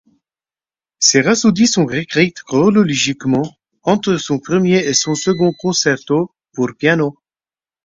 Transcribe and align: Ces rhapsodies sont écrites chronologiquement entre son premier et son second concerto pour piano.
Ces 0.97 1.21
rhapsodies 1.21 1.67
sont 1.67 1.87
écrites 1.89 2.41
chronologiquement 2.41 3.45
entre 3.83 4.17
son 4.17 4.39
premier 4.39 4.79
et 4.79 4.95
son 4.95 5.13
second 5.13 5.53
concerto 5.53 6.33
pour 6.53 6.69
piano. 6.75 7.19